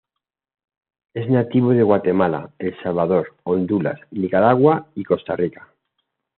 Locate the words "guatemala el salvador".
1.83-3.35